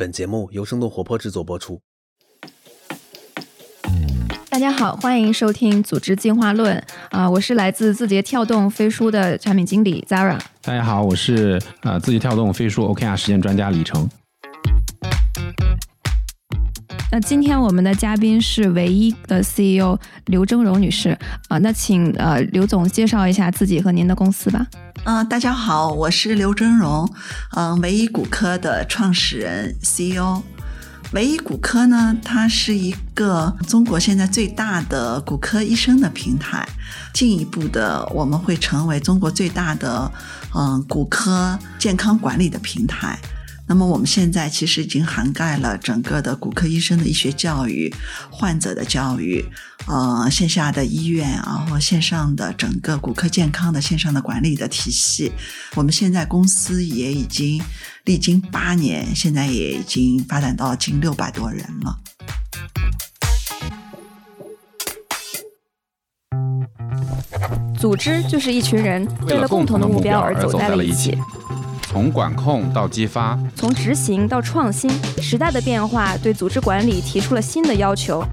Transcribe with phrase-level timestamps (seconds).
[0.00, 1.78] 本节目由生动活泼制作播出。
[4.48, 6.74] 大家好，欢迎收听《组织进化论》
[7.14, 10.40] 啊、我是来自字节跳动飞书的产品经理 Zara。
[10.62, 14.08] 大家好，我是呃字节跳动飞书 OKR 实践专家李成。
[17.12, 21.18] 那今天我们的嘉宾是唯一的 CEO 刘峥嵘女士
[21.48, 24.64] 啊、那请呃刘总介绍一下自己和您的公司吧。
[25.04, 27.10] 嗯、大家好，我是刘峥嵘，
[27.56, 30.40] 嗯、唯一骨科的创始人 CEO。
[31.12, 36.64] 唯一骨科呢，它是一个中国现在最大的骨科医生的平台。
[37.12, 40.08] 进一步的，我们会成为中国最大的
[40.54, 43.18] 嗯骨科健康管理的平台。
[43.70, 47.94] 那么我们现在其实已经涵盖了整个的骨科医生的医学教育、
[48.28, 49.44] 患者的教育，
[49.86, 55.30] 呃，线下的医院啊，或线上的整个骨科健康的线上的管理的体系。
[55.76, 57.62] 我们现在公司也已经
[58.06, 61.96] 历经八年，现在也已经发展到近六百多人了。
[67.78, 71.16] 组织就是一群人为了共同的目标而走在了一起，
[71.92, 74.88] 从管控到激发，从执行到创新，
[75.20, 78.24] 时代的变化对组织管理提出了新的要求。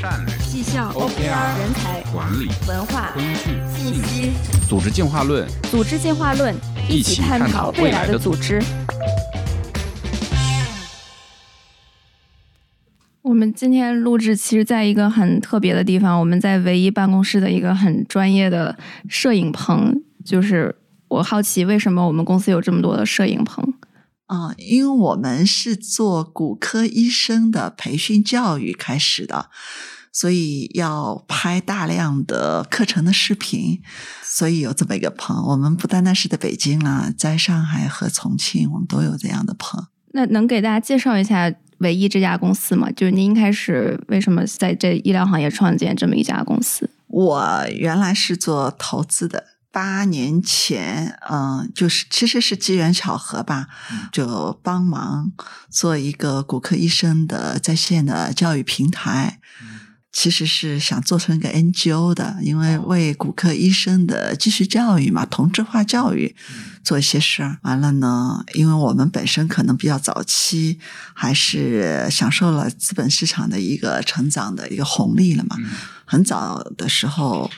[0.00, 4.30] 战略、绩效、OKR 人才、管理、文化、工具、信息、
[4.68, 6.54] 组织进化论，组织进化论，
[6.88, 8.62] 一起探讨未来的组织。
[13.22, 20.00] 我们今天录制其实在一个很特别的地方，我们在唯一办公室的一个很专业的摄影棚。
[20.22, 20.76] 就是
[21.10, 23.74] 我好奇，为什么我们公司有这么多的摄影棚？
[24.26, 29.50] 啊、因为我们是做骨科医生的培训教育开始的，
[30.12, 33.82] 所以要拍大量的课程的视频，
[34.22, 35.36] 所以有这么一个棚。
[35.48, 39.88] 我们不单单是在北京啦，在上海和重庆，我们都有这样的棚。
[40.12, 42.88] 那能给大家介绍一下唯一这家公司吗？
[42.92, 46.88] 就是您一开始为什么在这医疗行业创建这么一家公司？
[47.08, 53.68] 我原来是做投资的，八年前，嗯、就是其实是机缘巧合吧，
[54.12, 55.32] 就帮忙
[55.68, 59.40] 做一个骨科医生的在线的教育平台。
[60.12, 66.34] 其实是想做成一个 NGO 的，因为为骨科医生的继续教育嘛，同质化教育
[66.82, 67.58] 做一些事儿。
[67.62, 70.80] 完了呢，因为我们本身可能比较早期，
[71.14, 75.56] 还是享受了资本市场的一个成长的一个红利了嘛。
[76.04, 77.48] 很早的时候，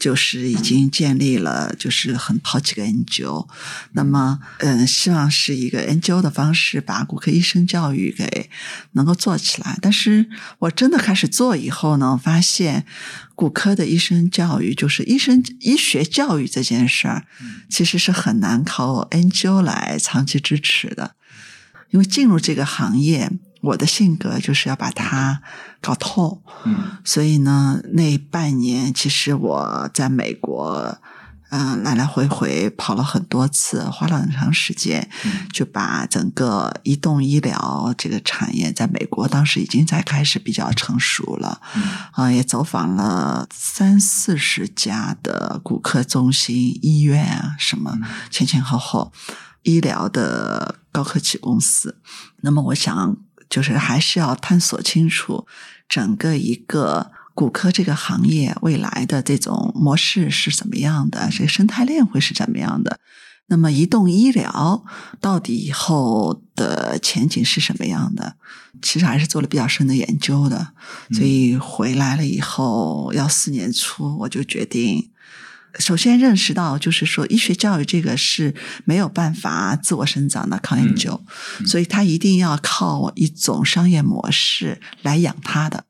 [0.00, 3.46] 就是已经建立了，就是很好几个 NGO。
[3.92, 8.50] 那么，嗯，希望是一个 NGO 的方式，把骨科医生教育给
[8.92, 9.78] 能够做起来。
[9.82, 10.26] 但是
[10.60, 12.86] 我真的开始做以后呢，发现
[13.34, 17.26] 骨科的医生教育，就是医生医学教育这件事儿，
[17.68, 21.14] 其实是很难靠 NGO 来长期支持的。
[21.90, 23.30] 因为进入这个行业，
[23.60, 25.42] 我的性格就是要把它
[25.80, 26.42] 搞透。
[26.64, 30.98] 嗯，所以呢，那半年其实我在美国，
[31.50, 35.10] 嗯、来来回回跑了很多次，花了很长时间，
[35.52, 41.60] 就把整个移动医疗这个产业在美国当时已经在开始比较成熟了，
[42.12, 47.98] 啊、也走访了三四十家的骨科中心、医院啊，什么
[48.30, 49.12] 前前后后
[49.62, 52.00] 医疗的高科技公司。
[52.42, 53.16] 那么我想，
[53.50, 55.46] 就是还是要探索清楚
[55.88, 62.98] 整个一个骨科这个行业未来的这种模式是怎么样的，这个生态链会是怎么样的。
[63.52, 64.84] 那么，移动医疗
[65.20, 68.36] 到底以后的前景是什么样的？
[68.80, 70.68] 其实还是做了比较深的研究的。
[71.12, 75.09] 所以回来了以后，幺四年初，我就决定
[75.78, 78.54] 首先认识到，就是说医学教育这个是
[78.84, 81.20] 没有办法自我生长的，靠研究，
[81.66, 85.84] 所以它一定要靠一种商业模式来养它的。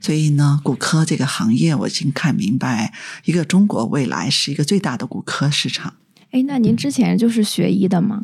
[0.00, 2.92] 所以呢，骨科这个行业我已经看明白，
[3.24, 5.94] 一个中国未来是一个最大的骨科市场。
[6.30, 8.22] 哎，那您之前就是学医的吗？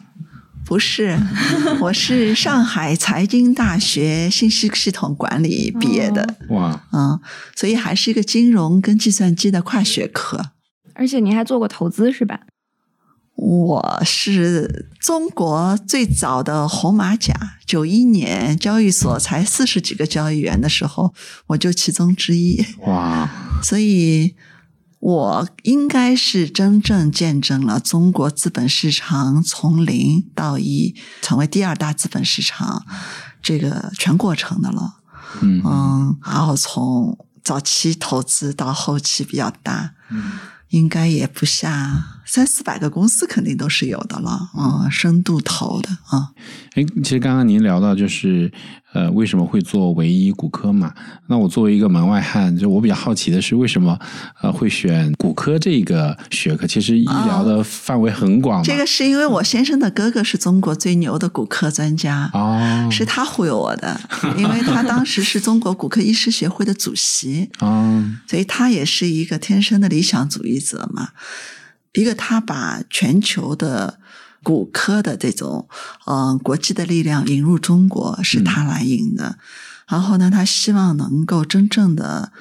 [0.65, 1.19] 不是，
[1.83, 7.21] 我是上海财经大学信息系统管理毕业的，哇，嗯，
[7.55, 10.53] 所以还是一个金融跟计算机的跨学科。
[10.95, 12.41] 而且您还做过投资是吧？
[13.37, 17.35] 我是中国最早的红马甲，
[17.67, 21.13] 九一年交易所才四十几个交易员的时候，
[21.49, 23.29] 我就其中之一，哇，
[23.61, 24.37] 所以
[25.01, 32.87] 我应该是真正见证了中国资本市场从零到一成为第二大资本市场
[33.43, 35.01] 这个全过程的了。
[35.43, 39.95] 嗯嗯，然后从早期投资到后期比较大，
[40.75, 46.31] 应该也不下三四百个公司肯定都是有的了，嗯，深度投的啊。
[46.75, 48.51] 哎，其实刚刚您聊到就是，
[48.93, 50.93] 呃，为什么会做唯一骨科嘛？
[51.29, 53.99] 那我作为一个门外汉，就我比较好奇的是，为什么
[54.43, 56.67] 呃会选骨科这个学科？
[56.67, 58.65] 其实医疗的范围很广嘛。
[58.65, 64.01] 这个是因为我先生的哥哥是中国最牛的骨科专家，哦，是他忽悠我的，
[64.37, 71.11] 因为他当时是中国骨科医师协会的主席，哦，所以他也是一个天生的理想主义者嘛。
[71.95, 73.99] 一个他把全球的
[74.43, 75.67] 骨科的这种
[76.07, 79.39] 嗯、呃国际的力量引入中国，是他来引的。
[79.87, 82.33] 然后呢，他希望能够真正的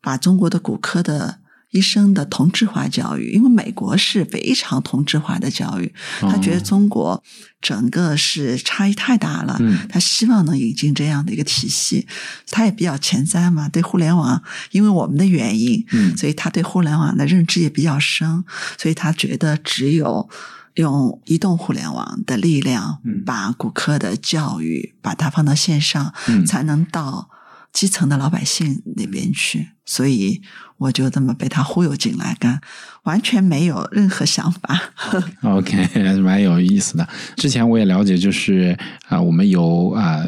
[0.00, 1.38] 把中国的骨科的
[1.70, 7.22] 医生的同质化教育，因为美国是非常同质化的教育，他觉得中国
[7.60, 9.78] 整个是差异太大了，嗯。
[9.88, 12.06] 他希望能引进这样的一个体系。
[12.50, 16.16] 他也比较前瞻嘛，对互联网，因为我们的原因，嗯。
[16.16, 18.44] 所以他对互联网的认知也比较深，
[18.76, 20.28] 所以他觉得只有
[20.74, 26.44] 用移动互联网的力量嗯，把骨科的教育把它放到线上，嗯。
[26.44, 27.30] 才能到
[27.72, 29.68] 基层的老百姓那边去。
[29.86, 30.40] 所以
[30.76, 32.60] 我就这么被他忽悠进来干，
[33.02, 34.80] 完全没有任何想法。
[35.42, 37.08] OK，还是蛮有意思的。
[37.34, 38.78] 之前我也了解，就是
[39.08, 40.24] 啊、我们有啊、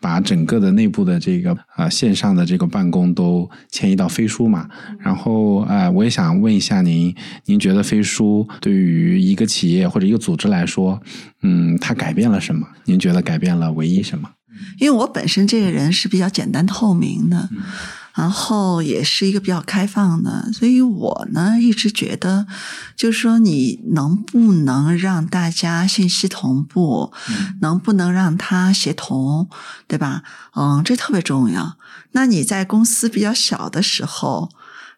[0.00, 4.68] 把整个的内部的这个啊、线上的这个办公都迁移到飞书嘛。
[5.00, 7.12] 然后啊、我也想问一下您，
[7.46, 11.02] 您觉得飞书对于一个企业或者一个组织来说，
[11.42, 12.64] 嗯，它改变了什么？
[12.84, 14.30] 您觉得改变了唯一什么？
[14.78, 17.48] 因为我本身这个人是比较简单透明的，
[18.14, 22.46] 然后也是一个比较开放的，所以我呢一直觉得，
[22.96, 27.12] 就是说你能不能让大家信息同步，
[27.60, 29.48] 能不能让他协同，
[29.86, 30.22] 对吧？
[30.54, 31.76] 嗯，这特别重要。
[32.12, 34.50] 那你在公司比较小的时候。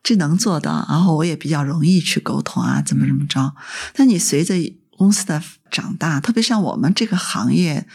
[0.05, 3.55] 这能做到，然后我也比较容易去沟通啊，怎么怎么着。
[3.94, 4.56] 但你随着
[4.99, 7.87] 公司的长大，特别像我们这个行业，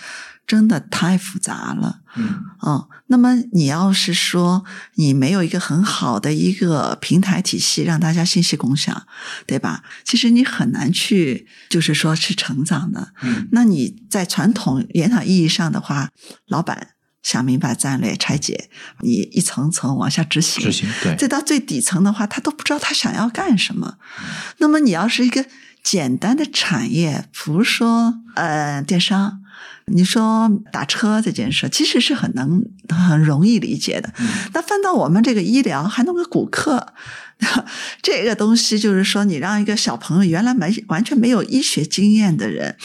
[0.48, 2.00] 真的太复杂了。
[2.16, 4.64] 嗯哦，那么你要是说
[4.96, 9.06] 你没有一个很好的一个平台体系，让大家信息共享，
[9.46, 9.84] 对吧？
[10.04, 13.14] 其实你很难去，就是说去成长的。
[13.22, 16.10] 嗯那你在传统研讨意义上的话，
[16.48, 18.70] 老板想明白战略拆解，
[19.02, 23.98] 你一层层往下执行，执行对，再到最底层的话，他都不知道他想要干什么。
[24.58, 25.46] 那么你要是一个
[25.84, 29.42] 简单的产业，比如说呃电商，
[29.86, 34.14] 你说打车这件事，其实是很能很容易理解的。
[34.54, 36.94] 那翻到我们这个医疗，还弄个骨科。
[38.02, 42.76] 这个东西就是说，你让一个小朋友原来没完全没有医学经验的人，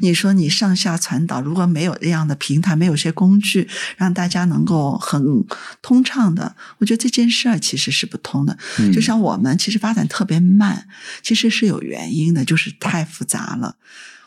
[0.00, 5.44] 你说你上下传导，如果没有这样的平台，没有一些工具，让大家能够很
[5.82, 8.56] 通畅的，我觉得这件事儿其实是不通的。
[8.78, 10.86] 嗯就像我们其实发展特别慢，
[11.20, 13.74] 其实是有原因的，就是太复杂了。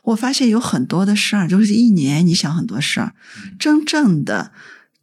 [0.03, 3.13] 我发现有很多的事儿，就是一年你想很多事儿，
[3.59, 4.51] 真正的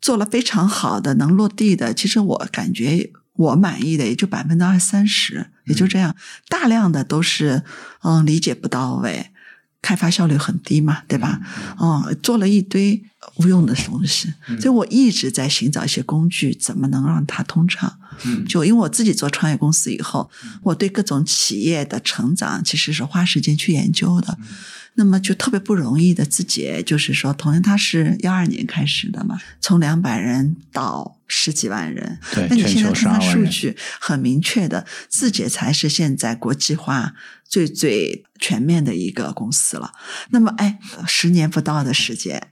[0.00, 6.16] 做了非常好的、能落地的，其实我感觉我满意的也就百分之二三十，也就这样。
[6.48, 7.62] 大量的都是
[8.02, 9.30] 嗯理解不到位，
[9.80, 11.40] 开发效率很低嘛，对吧？
[11.80, 13.02] 嗯，做了一堆
[13.36, 17.98] 无用的东西，所以我一直在寻找一些工具，怎么能让它通畅。
[18.24, 20.28] 嗯就因为我自己做创业公司以后，
[20.62, 24.36] 我对各种企业的成长其实是花时间去研究的。
[24.94, 32.18] 那么就特别不容易的，自己就是说，同样他是幺二年开始的嘛，从两百人到十几万人。
[32.50, 37.14] 那你现在看数据，很明确的，字节才是现在国际化
[37.48, 39.92] 最最全面的一个公司了。
[40.30, 42.48] 那么，哎，十年不到的时间，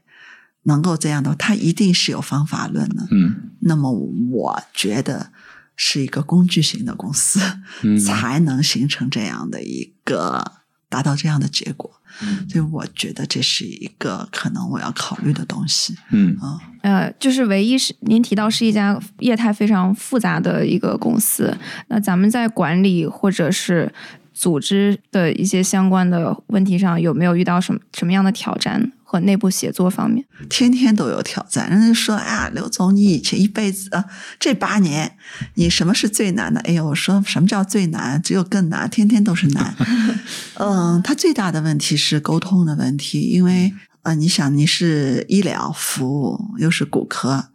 [0.63, 3.07] 能够这样的，它一定是有方法论的。
[3.11, 5.31] 嗯那么，我觉得
[5.77, 7.41] 是一个工具型的公司，
[7.83, 10.53] 嗯才能形成这样的一个
[10.89, 11.93] 达到这样的结果。
[12.23, 16.59] 嗯所以，我觉得这是一个可能我要考虑的东西嗯啊。
[16.83, 21.55] 呃，就是唯一是您提到是一家业态非常复杂的一个公司，
[21.89, 23.93] 那咱们在管理或者是
[24.37, 30.23] 组织的一些相关的问题上，有没有遇到什么什么样的挑战和内部协作方面？
[30.51, 31.71] 天天都有挑战。
[31.71, 34.05] 人家说：“哎呀，刘总，你以前一辈子啊，
[34.39, 35.17] 这八年
[35.55, 38.21] 你什么是最难的？”哎呦，我说什么叫最难？
[38.21, 39.75] 只有更难，天天都是难。
[40.61, 47.47] 嗯，他最大的问题是沟通的问题，因为呃，你想你是医疗服务，又是骨科，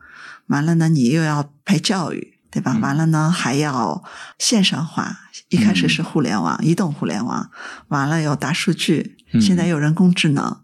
[0.48, 2.34] 完了呢，你又要陪教育。
[2.52, 2.78] 对吧？
[2.82, 4.04] 完了呢，还要
[4.38, 5.18] 线上化。
[5.50, 7.50] 一开始是互联网、移动互联网，
[7.88, 10.58] 完了有大数据，现在有人工智能。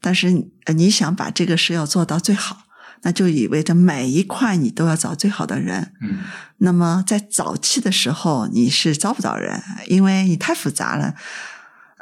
[0.00, 2.64] 但是呃你想把这个事要做到最好，
[3.02, 5.92] 那就意味着每一块你都要找最好的人。
[6.00, 6.18] 嗯
[6.58, 11.14] 那么在早期的时候，你是招不着人，因为你太复杂了。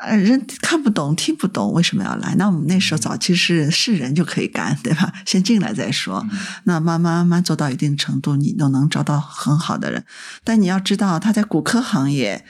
[0.01, 2.35] 呃，人看不懂、听不懂，为什么要来？
[2.37, 5.13] 那我们那时候早期是是人就可以干，对吧？
[5.27, 6.27] 先进来再说。
[6.65, 10.05] 那慢慢慢慢做到一定程度，你都能找到很好的人。
[10.43, 12.47] 但你要知道，他在骨科行业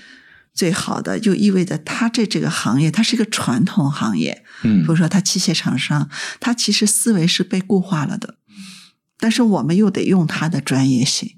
[0.54, 4.44] 最好的，就意味着他这这个行业，它是一个传统行业。
[4.62, 8.36] 嗯比如说，他器械厂商，他其实思维是被固化了的，
[9.18, 11.34] 但是我们又得用他的专业性。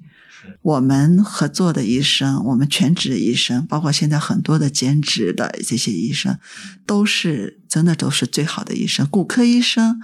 [0.63, 6.39] 我们合作的医生，我们全职医生，包括现在很多的兼职的这些医生，
[6.87, 9.07] 都是真的都是最好的医生。
[9.09, 10.01] 骨科医生，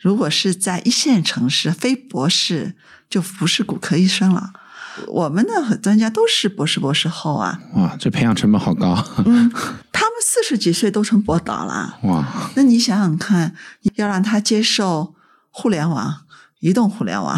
[0.00, 2.74] 如果是在一线城市，非博士
[3.08, 4.52] 就不是骨科医生了。
[5.08, 8.94] 我们的专家都是博士、博士后啊，哇，这培养成本好高
[9.26, 9.50] 嗯，
[9.90, 11.98] 他们四十几岁都成博导了。
[12.04, 12.52] 哇！
[12.54, 13.56] 那你想想看，
[13.96, 15.16] 要让他接受
[15.50, 16.22] 互联网、
[16.60, 17.36] 移动互联网，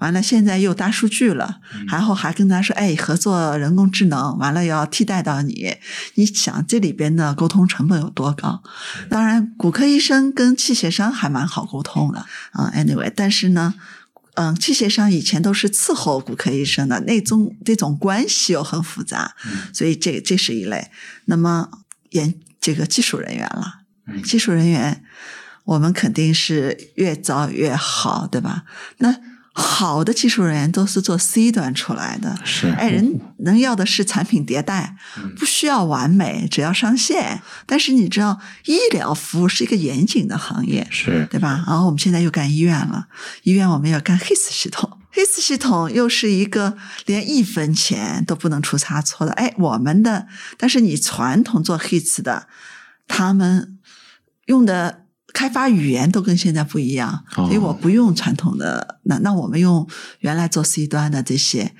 [0.00, 5.76] 完了现在又大数据了，然后还跟他说，哎，合作人工智能，完了要替代到你，
[6.14, 8.62] 你想这里边的沟通成本有多高？
[9.08, 13.74] 当然，骨科医生跟器械商还蛮好沟通的啊、anyway，但是呢。
[14.34, 19.34] 嗯，器械商以前都是伺候骨科医生的，那种这种关系又很复杂，
[19.72, 20.88] 所以这这是一类。
[21.26, 21.68] 那么
[22.10, 23.80] 研这个技术人员了，
[24.22, 25.04] 技术人员
[25.64, 28.62] 我们肯定是越早越好，对吧？
[28.98, 29.14] 那
[29.52, 34.96] 好的技术人员都是做 C 端出来的，是哎，人能要的是产品迭代，
[35.36, 37.42] 不需要完美，只要上线。
[37.66, 41.64] 但是你知道，医疗服务是一个严谨的行业，是对吧？
[41.66, 43.08] 然后我们现在又干医院了，
[43.42, 46.76] 医院我们要干 HIS 系统，HIS 系统又是一个
[47.06, 49.32] 连一分钱都不能出差错的。
[49.32, 52.46] 哎，我们的，但是你传统做 HIS 的，
[53.08, 53.78] 他们
[54.46, 54.99] 用的
[55.32, 59.88] 开发语言都跟现在不一样，哦所以我不用传统的，那那我们用
[60.20, 61.72] 原来做 C 端的这些。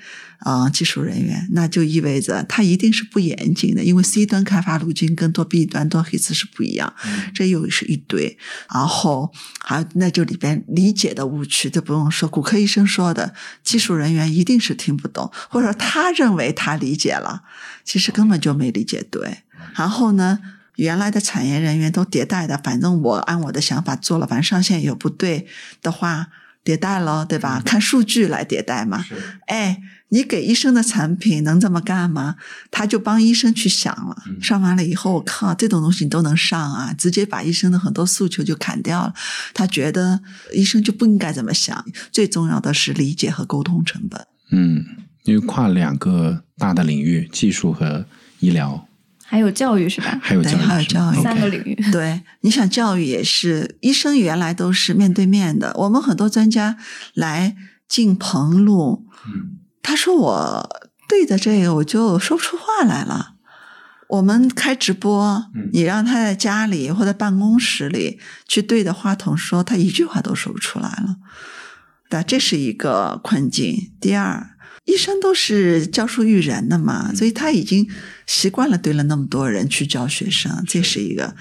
[0.43, 6.91] 啊、技术人员，那就意味着他一定是不严谨的，因为 C 端开发路径跟做 B 端做 HIS 是不一样，
[7.31, 8.35] 这又是一堆。
[8.73, 17.43] 然后还有那就里边理解的误区，就不用说，骨科医生说的，技术人员一定是听不懂，或者说他认为他理解了，
[17.85, 19.43] 其实根本就没理解对。
[19.75, 20.39] 然后呢，
[20.75, 25.47] 原来的产业人员都迭代的，反正我按我的想法做了，反正上线有不对
[25.81, 26.27] 的话，
[26.63, 27.61] 迭代了，对吧？
[27.63, 29.03] 看数据来迭代嘛。
[29.47, 32.35] 哎，你给医生的产品能这么干吗？
[32.69, 39.13] 他就帮医生去想了，上完了以后，我靠，这种东西你都能上啊，直接把医生的很多诉求就砍掉了。
[39.53, 40.21] 他觉得
[40.53, 44.25] 医生就不应该这么想，最重要的是理解和沟通成本。
[44.51, 44.85] 嗯，
[45.23, 48.05] 因为跨两个大的领域，技术和
[48.39, 48.87] 医疗，
[49.31, 50.19] 还有教育是吧？
[50.21, 51.73] 还有教育，还有教育三个领域。
[51.89, 56.75] 对，你想教育也是，医生原来都是面对面的，我们很多专家
[57.13, 57.55] 来
[57.87, 60.69] 进棚录，嗯他说我
[61.07, 63.35] 对着这个我就说不出话来了。
[64.09, 71.15] 我们开直播嗯，你让他在家里或者办公室里去对着话筒说，他一句话都说不出来了。
[72.09, 73.93] 但这是一个困境。
[74.01, 77.87] 第二，医生都是教书育人的嘛，所以他已经
[78.25, 81.35] 习惯了对了那么多人去教学生，这是一个。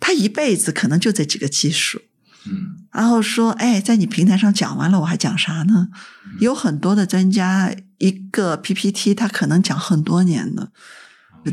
[0.00, 2.00] 他一辈子可能就这几个技术，
[2.46, 5.88] 嗯然后说，哎，在你平台上讲完了，我还讲啥呢？
[6.40, 10.72] 有很多的专家，一个 PPT 他可能讲很多年的。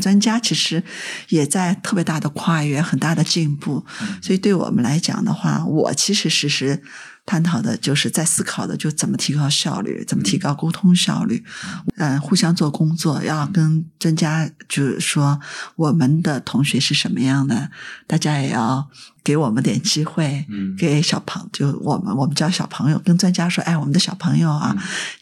[0.01, 0.81] 专家其实
[1.29, 3.85] 也在特别大的跨越，很大的进步。
[4.23, 6.81] 所以对我们来讲的话，我其实实时
[7.25, 11.43] 探讨的就是在思考的，就怎么提高效率，怎么提高沟通效率。
[11.95, 15.39] 嗯，互相做工作，要跟专家就是说
[15.75, 17.71] 我们的同学是什么样的，
[18.07, 18.89] 大家也要
[19.23, 20.75] 给我们点机会，嗯。
[20.77, 24.75] 给小朋就我们我们教小朋友跟专家说，哎，我们的小朋友啊，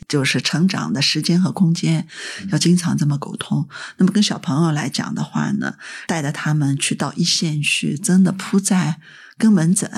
[0.07, 2.07] 就是成长的时间和空间
[2.51, 3.67] 要经常这么沟通。
[3.97, 5.75] 那么跟小朋友来讲的话呢，
[6.07, 8.97] 带着他们去到一线去，真的扑在
[9.41, 9.89] 跟门诊，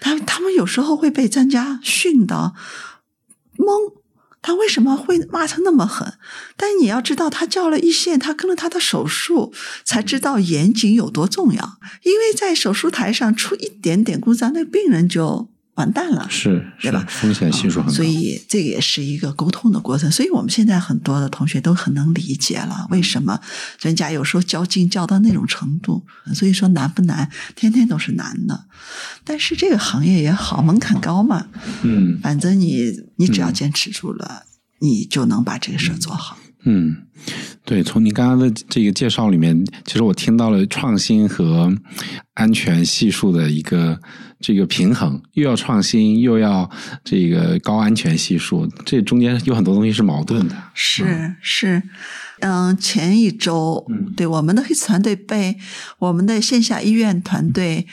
[0.00, 2.54] 他他们有时候会被专家训到
[3.56, 4.04] 懵。
[4.46, 6.18] 他为什么会骂成那么狠？
[6.54, 11.78] 但你要知道，他叫了一线，他跟了他的手术，才知道严谨有多重要。
[12.02, 16.26] 因为在手术台上出一点点故障，那病人就完蛋了。
[16.30, 20.10] 是是对吧风险系数很高，所以这个也是一个沟通的过程。
[20.10, 23.40] 所以我们现在很多的同学都很能理解了，为什么
[23.78, 26.04] 专家有时候较劲较到那种程度。
[26.34, 27.30] 所以说难不难？
[27.54, 28.66] 天天都是难的。
[29.24, 31.46] 但是这个行业也好，门槛高嘛，
[31.82, 34.44] 嗯反正你你只要坚持住了，
[34.80, 36.38] 你就能把这个事儿做好。
[36.64, 36.96] 嗯，
[37.64, 41.74] 对，从你刚刚的这个介绍里面，其实我听到了创新和
[42.34, 44.00] 安全系数的一个
[44.40, 46.70] 这个平衡，又要创新，又要
[47.04, 50.56] 这个高安全系数，这中间有很多东西是矛盾的。
[50.72, 51.82] 是是，
[52.40, 55.56] 嗯，前一周，嗯对我们的黑瓷团队被
[55.98, 57.86] 我们的线下医院团队。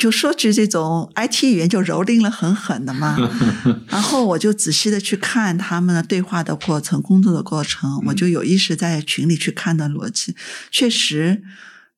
[0.00, 3.18] 就说句这种 IT 语言就蹂躏了狠狠的嘛，
[3.86, 10.34] 然后我就仔细的去看他们的对话的过程、工作的过程，我就有意识在群里去看的逻辑，
[10.70, 11.42] 确实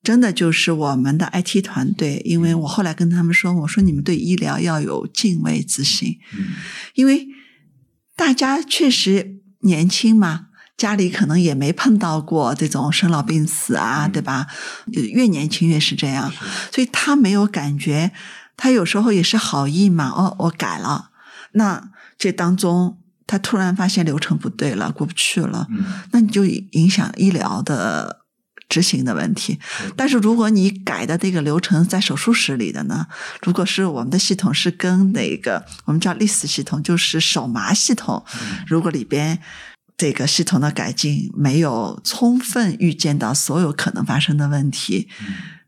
[0.03, 6.17] 真的就是我们的 IT 团队，因为我后来跟他们说，我说你们对医疗要有敬畏之心，
[6.95, 7.29] 因为
[8.17, 10.47] 大家确实年轻嘛。
[10.75, 14.47] 家里可能也没碰到过这种生老病死啊，对吧？
[14.87, 16.31] 越年轻越是这样，
[16.71, 18.11] 所以他没有感觉。
[18.57, 21.11] 他有时候也是好意嘛，哦，我改了。
[21.53, 25.67] 那这当中，他突然发现流程不对了，过不去了，
[26.11, 28.21] 那你就影响医疗的
[28.67, 29.59] 执行的问题。
[29.95, 33.07] 但是如果你改的这个流程在手术室里的呢？
[33.41, 38.23] 如果是我们的系统是跟那个我们叫 LIS 系统，就是手麻系统，
[38.67, 39.39] 如果里边。
[40.03, 45.07] 这个系统的改进没有充分预见到所有可能发生的问题，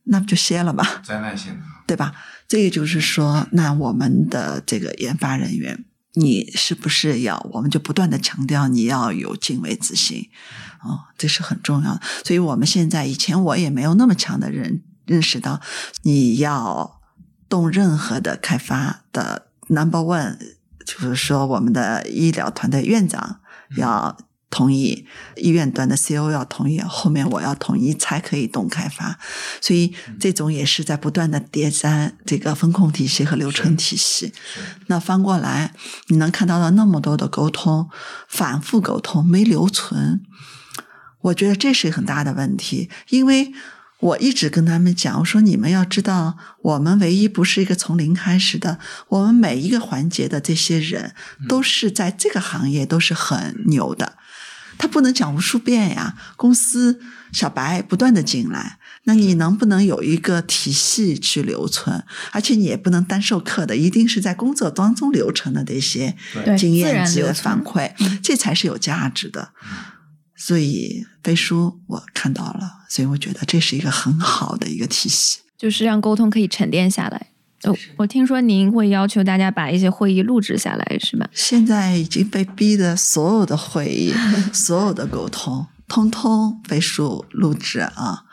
[0.03, 1.01] 那不就歇了吧？
[1.05, 2.13] 灾难性的，对吧？
[2.45, 7.39] 这个就是说，那我们的这个研发人员，你是不是要？
[7.53, 10.27] 我们就不断的强调你要有敬畏之心，
[10.83, 12.01] 哦，这是很重要的。
[12.25, 15.61] 所以我们现在以前我也没有那么强的认认识到，
[16.01, 16.99] 你要
[17.47, 20.37] 动任何的开发的 number one，
[20.85, 23.39] 就是说我们的医疗团队院长。
[23.77, 24.17] 要
[24.49, 25.05] 同意
[25.35, 29.19] 医院端的 CO 要同意，后面我要同意才可以动开发，
[29.59, 34.31] 所以这种也是在不断的叠加这个风控体系和流程体系。
[34.87, 35.73] 那翻过来，
[36.07, 37.89] 你能看到的那么多的沟通，
[38.27, 40.21] 反复沟通没留存，
[41.21, 43.51] 我觉得这是很大的问题，因为。
[43.99, 51.15] 我一直跟他们讲，我说你们要知道，我们唯一不是一个从零开始的，我们每一个环节的这些人
[51.47, 54.17] 都是在这个行业都是很牛的。
[54.77, 56.99] 他不能讲无数遍呀，公司
[57.31, 62.03] 小白不断的进来，那你能不能有一个体系去留存？
[62.31, 66.17] 而且你也不能单授课的，一定是在工作当中留存的这些
[66.57, 69.53] 经验值反馈，这才是有价值的。
[70.35, 77.27] 所以飞书我看到了，所以我觉得这是一个很好的一个体系，就是让沟通可以沉淀下来。
[77.63, 81.27] 哦，我听说您会要求大家把一些会议录制下来，是吧？
[81.33, 84.13] 现在已经被逼的所有的会议、
[84.53, 88.25] 所有的沟通，通通飞书录制啊，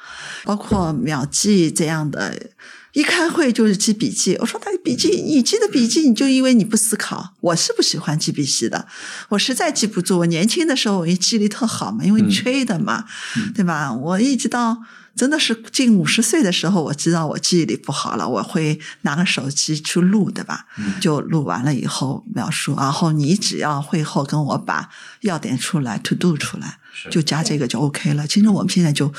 [0.44, 2.50] 包括秒记这样的。
[2.92, 7.34] 一开会就是记笔记，我说他笔记，你记的笔记，你就因为你不思考。
[7.40, 8.86] 我是不喜欢记笔记的，
[9.30, 10.18] 我实在记不住。
[10.18, 13.06] 我年轻的时候，我记忆力特好嘛，因为吹的嘛，
[13.54, 13.90] 对吧？
[13.92, 14.76] 我一直到
[15.16, 20.66] 真的是近五十岁的时候，我知道我记忆力不好了，我会拿个手机去录，对吧？
[21.00, 24.90] 就录完了以后描述，然后你只要会后跟我把
[25.22, 26.78] 要点出来，to do 出来，
[27.10, 28.26] 就加这个就 OK 了。
[28.26, 29.10] 其实我们现在就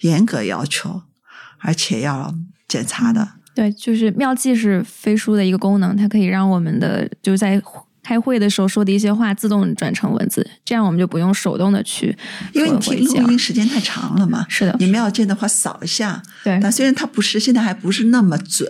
[0.00, 1.00] 严格要求，
[1.60, 2.34] 而且要。
[2.74, 7.62] 检查的对，就是妙计是飞书的一个功能，它可以让我们的就是在
[8.02, 12.16] 开会的时候说的一些话自动转成文字，这样我们就不用手动的去，
[12.52, 14.44] 因为你听录音时间太长了嘛。
[14.48, 18.68] 是的，你妙记的话扫一下，对，但虽然它不是现在还不是那么准，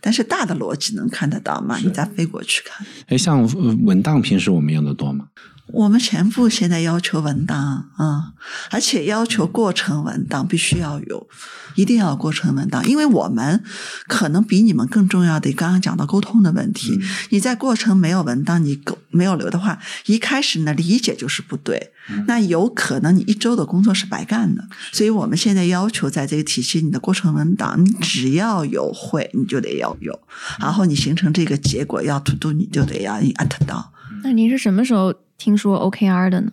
[0.00, 1.78] 但是大的逻辑能看得到嘛？
[1.78, 2.84] 你再飞过去看。
[3.06, 3.40] 哎，像
[3.84, 5.26] 文档平时我们用的多吗？
[5.68, 8.34] 我们全部现在要求文档啊，
[8.70, 11.26] 而且要求过程文档必须要有，
[11.74, 13.64] 一定要过程文档，因为我们
[14.06, 17.00] 可能比你们更重要的，刚刚讲到沟通的问题，
[17.30, 18.78] 你在过程没有文档，你
[19.10, 21.92] 没有留的话，一开始呢理解就是不对，
[22.26, 24.68] 那有可能你一周的工作是白干的。
[24.92, 30.20] 所以我们现在要求在这个体系，你的过程文档，你只要有会，你就得要有，
[30.60, 33.93] 然后你形成这个结果要 to do，你就得要 at 到。
[34.24, 35.14] 那您是什么时候？
[35.36, 36.52] 听说 OKR 的呢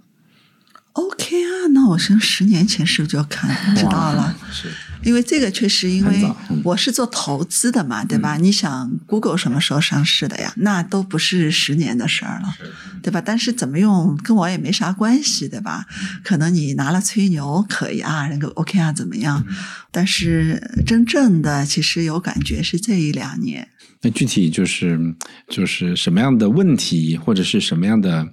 [0.94, 4.36] ？OKR，那我是十年前是不是就看知道了？
[4.52, 4.70] 是，
[5.04, 6.30] 因为这个确实，因为
[6.64, 8.36] 我是做投资的嘛，对吧？
[8.36, 10.52] 你想，Google 什么时候上市的呀？
[10.58, 12.54] 那都不是十年的事儿了，
[13.02, 13.22] 对吧？
[13.24, 15.86] 但是怎么用跟我也没啥关系，对吧？
[16.24, 19.46] 可能你拿了吹牛可以啊，那个 OKR 怎么样？
[19.92, 23.70] 但是真正的其实有感觉是这一两年。
[24.02, 25.00] 那具体就是
[25.48, 28.28] 就是什么样的问题，或者是什么样的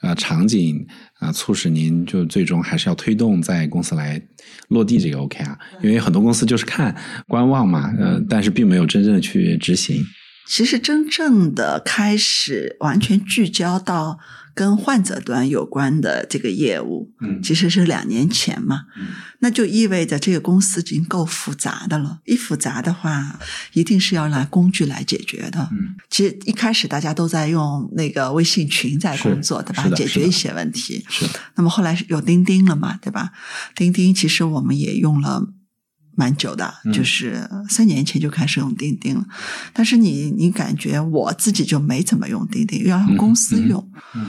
[0.00, 0.86] 呃场景
[1.18, 4.20] 啊，促使您就最终还是要推动在公司来
[4.68, 5.58] 落地这个 OK 啊？
[5.82, 6.96] 因为很多公司就是看
[7.28, 10.02] 观望嘛，呃，但是并没有真正的去执行。
[10.46, 14.18] 其实真正的开始完全聚焦到
[14.54, 18.82] 跟患者端有关的这个业务，嗯其实是两年前嘛。
[18.96, 19.06] 嗯
[19.42, 22.18] 那就意味着这个公司已经够复杂的了。
[22.26, 23.40] 一复杂的话，
[23.72, 25.66] 一定是要拿工具来解决的。
[25.72, 29.88] 嗯其实一开始大家都在用那个微信群在工作，对吧？
[29.96, 31.02] 解决一些问题。
[31.08, 33.30] 是那么后来有钉钉了嘛，对吧？
[33.74, 35.48] 钉钉其实我们也用了
[36.20, 39.24] 蛮久的，嗯就是三年前就开始用钉钉了。
[39.72, 43.80] 但是你你感觉我自己就没怎么用钉钉，要用公司用。
[44.14, 44.20] 嗯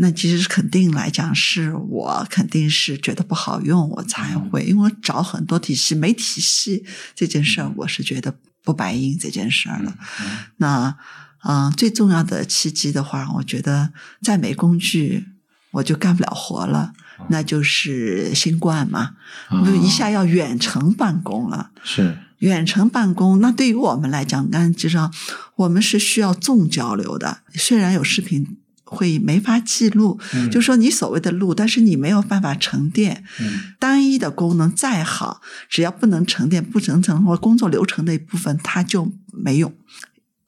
[0.00, 6.84] 那其实肯定来讲，是我肯定是觉得不好用，我才嗯会，因为我找很多体系没体系
[7.16, 9.90] 这件事儿，我是觉得不白应这件事儿了。
[10.20, 10.24] 嗯
[10.58, 10.96] 那
[11.42, 13.90] 嗯、呃最重要的契机的话，我觉得
[14.22, 15.26] 再没工具
[15.72, 16.92] 我就干不了活了，
[17.28, 19.16] 那就是新冠嘛，
[19.48, 21.70] 啊就一下要远程办公了。
[21.82, 25.10] 是远程办公，那对于我们来讲，刚才知道
[25.56, 27.38] 我们是需要重交流的。
[27.54, 33.24] 虽然有视频会议没法记录，嗯就说你所谓的录，但是你没有办法沉淀。
[33.40, 39.74] 嗯单一的功能再好，只要不能沉淀、不能成或工作流程的一部分，它就没用。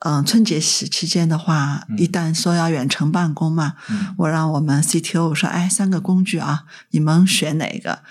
[0.01, 1.99] 嗯，春节期期间的话，嗯。
[1.99, 4.15] 一旦说要远程办公嘛，嗯。
[4.19, 8.03] 我让我们 CTO 说，哎，三个工具啊，你们选哪个？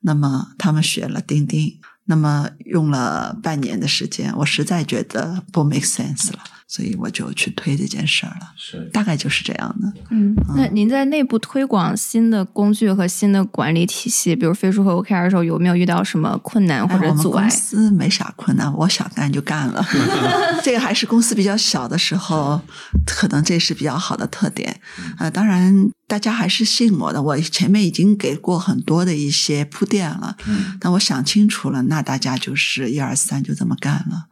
[0.00, 6.38] 那么他们选了钉钉，那么用了半年的时间，我实在觉得不 make sense 了，
[6.70, 8.52] 所以我就去推这件事儿了。
[8.56, 9.92] 是大概就是这样的。
[10.10, 17.50] 嗯，那您在内部推广新的工具和新的管理体系，比如飞书和 OKR 的时候，有没有遇到什么困难或者阻碍公？
[17.50, 19.84] 司没啥困难，我想干就干了。
[20.62, 22.60] 这个还是公司比较小的时候，
[23.04, 24.80] 可能这是比较好的特点。
[25.18, 30.36] 呃，当然大家还是信我的，我前面已经给过很多的一些铺垫了。
[30.46, 34.26] 嗯但我想清楚了，那大家就是一二三就这么干了。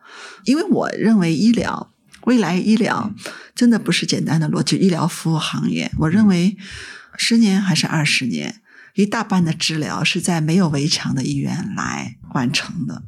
[0.44, 1.90] 因为我认为医疗
[2.28, 3.14] 未来医疗
[3.54, 6.58] 真的不是简单的逻辑，医疗服务行业，我认为
[7.16, 8.60] 十年还是二十年，
[8.94, 13.02] 一大半的治疗是在没有围墙的医院来完成的。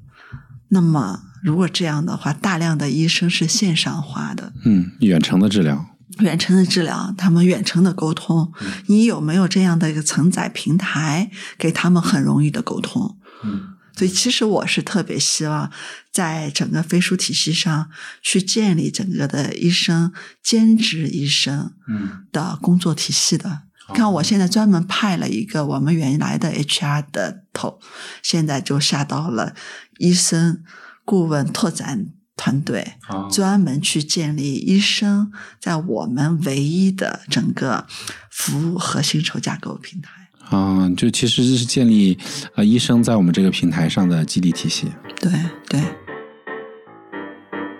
[0.68, 5.84] 那么，如果这样的话，大量的医生是线上化的，嗯远程的治疗。
[6.20, 8.52] 远程的治疗，他们远程的沟通，
[8.86, 13.18] 你有没有这样的一个承载平台，给他们很容易的沟通？
[13.44, 15.70] 嗯所以，其实我是特别希望
[16.12, 17.90] 在整个飞书体系上
[18.22, 23.62] 去建立整个的医生兼职医生嗯的工作体系的。
[23.92, 27.80] 看，我现在专门派了一个我们原来的 HR 的头，
[28.22, 29.54] 现在就下到了
[29.98, 30.62] 医生
[31.04, 37.86] 顾问拓展团队，好专门去建立医生在我们唯一的整个
[38.30, 40.19] 服务和薪酬架构平台。
[40.50, 42.18] 啊，就其实是建立
[42.54, 44.88] 呃医生在我们这个平台上的激励体系。
[45.20, 45.30] 对
[45.68, 45.80] 对。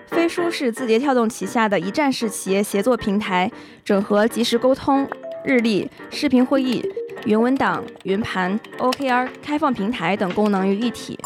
[0.07, 3.51] 飞书是字节跳动旗下的一站式企业协作平台，
[3.83, 5.07] 整合即时沟通、
[5.43, 6.83] 日历、视频会议、
[7.25, 11.17] 云文档、云盘、OKR、开放平台等功能于一体。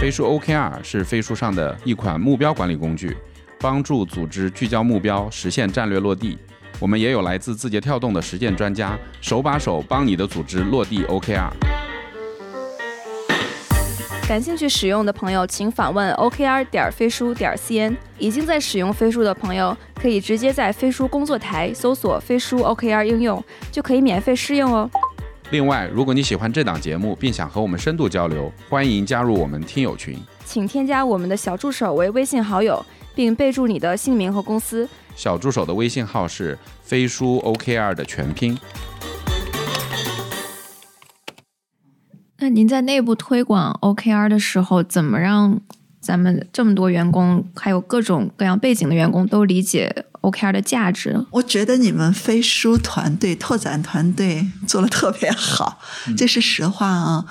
[0.00, 3.16] 飞书 OKR 是飞书上的一款目标管理工具，
[3.58, 6.38] 帮助组织聚焦目标，实现战略落地。
[6.82, 11.48] 我们也有来自字节跳动的实践专家，手把手帮你的组织落地 OKR。
[14.26, 17.94] 感兴趣使用的朋友，请访问 OKR 点飞书点 cn。
[18.18, 23.40] 已经在使用飞书的朋友，可以直接在飞书工作台搜索飞书 OKR 应用，
[23.70, 24.90] 就可以免费试用哦。
[25.50, 30.18] 另外，如果你喜欢这档节目，并想和我们深度交流，欢迎加入我们听友群。
[30.44, 34.88] 请添加我们的小助手为微信好友，并备注你的姓名和公司。
[35.14, 38.58] 小助手的微信号是飞书 OKR 的全拼。
[42.38, 45.60] 那您在内部推广 OKR 的时候，怎么让
[46.00, 51.24] 咱们这么多员工，还有各种各样背景的员工都理解 OKR 的价值？
[51.30, 55.78] 我觉得你们飞书团队、拓展团队做的特别好，
[56.16, 57.26] 这是实话啊。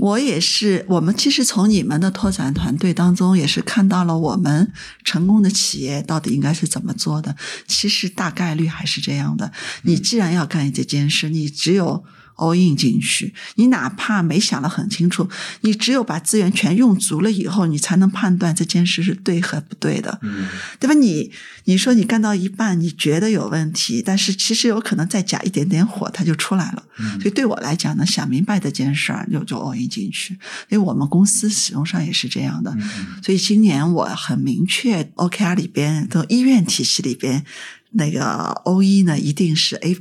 [0.00, 4.72] 我也是，我们其实从你们的拓展团队当中，也是看到了我们
[5.04, 7.36] 成功的企业到底应该是怎么做的。
[7.66, 9.52] 其实大概率还是这样的。
[9.82, 12.02] 你既然要干这件事，你只有
[12.40, 15.28] all in 进去，你哪怕没想得很清楚，
[15.60, 20.18] 你只有把资源全用足了以后，你才能判断这件事是对和不对的。
[20.22, 20.48] 嗯
[20.78, 20.94] 对吧？
[20.94, 21.30] 你
[21.64, 26.82] 你说你干到一半，你觉得有问题，但是其实有可能再加一点点火，它就出来了。
[27.20, 30.34] 所以对我来讲呢，想明白这件事儿，就就 all in 进去。
[30.68, 32.74] 因为我们公司使用上也是这样的，
[33.22, 37.44] 所以今年我很明确，OKR 里边的医院体系里边
[37.92, 38.22] 那个
[38.64, 39.96] O 一呢，一定是 A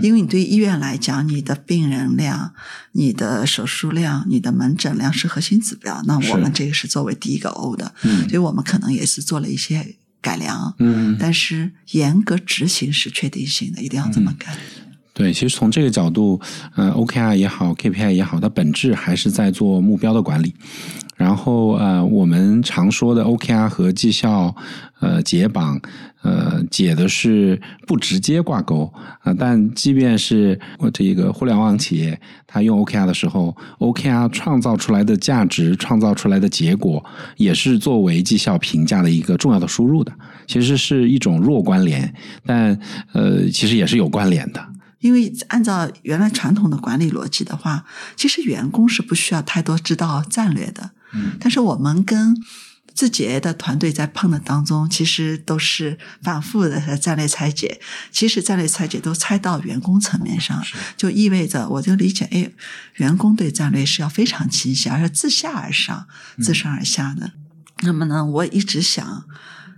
[0.00, 2.54] 因为你对医院来讲，你的病人量、
[2.92, 6.02] 你的手术量、你的门诊量是核心指标。
[6.06, 10.74] 那我们这个是作为第一个 O 的，嗯所以我们可能也是做了一些改良。
[10.78, 14.56] 嗯，但是严格执行是确定性的，一定要这么干。
[15.14, 16.40] 对，其实从这个角度，
[16.74, 20.54] 呃，OKR 也好，KPI 也好，它本质还是在做目标的管理。
[21.14, 24.52] 然后呃，我们常说的 OKR 和绩效
[25.00, 25.80] 呃解绑，
[26.22, 37.04] 呃解的是不直接挂钩啊、但即便是我这个互联网企业，它用 OKR 的时候，OKR 创造出来的价值、创造出来的结果，
[37.36, 40.10] 也是作为绩效评价的一个重要的输入的。
[40.48, 42.12] 其实是一种弱关联，
[42.44, 42.76] 但
[43.12, 44.71] 呃，其实也是有关联的。
[45.02, 47.84] 因为按照原来传统的管理逻辑的话，
[48.16, 50.92] 其实员工是不需要太多知道战略的。
[51.12, 52.34] 嗯，但是我们跟
[52.94, 57.80] 字节的团队在碰的当中，其实都是反复的战略拆解。
[58.10, 60.64] 其实战略拆解都拆到员工层面上，
[60.96, 62.50] 就意味着我就理解，哎，
[62.96, 66.06] 员工对战略是要非常清晰，而是自下而上、
[66.40, 67.32] 自上而下的。
[67.82, 69.24] 那么呢，我一直想。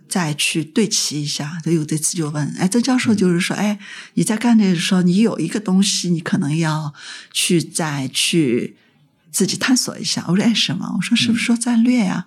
[0.09, 3.79] 再去对齐一下，所以我这次就问，哎，曾教授就是说，哎，
[4.15, 6.95] 你在干这个时候，你有一个东西，你可能要
[7.33, 8.77] 去再去
[9.33, 10.25] 自己探索一下。
[10.29, 10.95] 我说，哎，什么？
[10.97, 12.27] 我说，是不是说战略呀、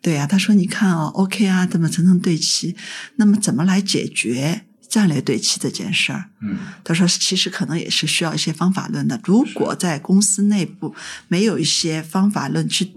[0.00, 2.74] 对呀、他说，你看哦，OK 啊，怎么层层对齐？
[3.16, 6.30] 那么怎么来解决战略对齐这件事儿？
[6.40, 9.20] 嗯，他说，其实可能也是需要一些方法论的。
[9.22, 10.94] 如果在公司内部
[11.28, 12.92] 没有一些方法论去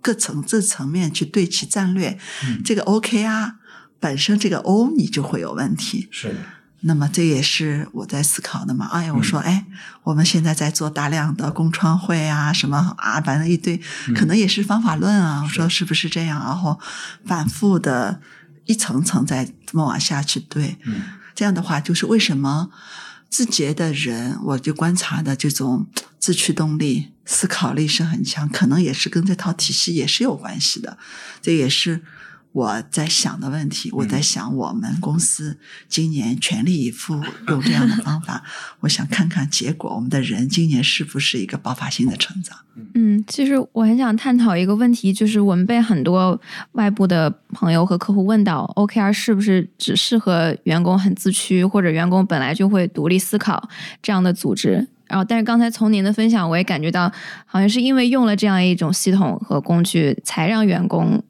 [0.00, 2.18] 各层次层面去对齐战略，
[2.64, 3.54] 这个 OKR
[3.98, 6.08] 本身这个 O 你就会有问题。
[6.10, 6.36] 是的。
[6.82, 8.86] 那么这也是我在思考的嘛。
[8.86, 9.66] 哎呀，我说，哎，
[10.02, 13.78] 我们现在在做大量的工创会啊，什么啊，反正一堆，
[14.16, 15.42] 可能也是方法论啊。
[15.42, 16.40] 我说是不是这样？
[16.42, 16.80] 然后
[17.26, 18.22] 反复的
[18.64, 20.78] 一层层再这么往下去对。
[20.86, 21.02] 嗯
[21.34, 22.70] 这样的话，就是为什么
[23.28, 25.86] 字节的人，我就观察的这种
[26.20, 30.98] 自驱动力、思考力是很强，可能也是跟这套体系也是有关系的。
[31.40, 32.02] 这也是
[32.52, 33.90] 我在想的问题。
[33.92, 38.44] 我在想，我们公司今年全力以赴用这样的方法，
[38.80, 42.58] 我想看看结果，我们的人今年是不是一个爆发性的成长？
[42.94, 46.38] 嗯，其实我很想探讨一个问题，就是我们被很多
[46.72, 53.70] 外部的朋友和客户问到，OKR 是不是只适合员工很自驱，或者员工本来就会独立思考
[54.02, 54.88] 这样的组织？
[55.10, 57.10] 然后，但是刚才从您的分享，我也感觉到，
[57.44, 61.22] 好像是因为用了这样一种系统和工具，才让员工